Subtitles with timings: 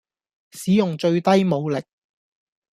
[0.49, 1.79] 使用最低武力